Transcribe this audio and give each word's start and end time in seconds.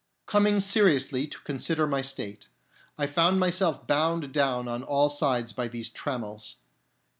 —'Coming 0.25 0.59
seriously 0.59 1.27
to 1.27 1.37
consider 1.41 1.85
my 1.85 2.01
state, 2.01 2.47
I 2.97 3.05
found 3.05 3.39
myself 3.39 3.85
bound 3.85 4.31
down 4.33 4.67
on 4.67 4.81
all 4.81 5.11
sides 5.11 5.53
by 5.53 5.67
these 5.67 5.91
trammels. 5.91 6.55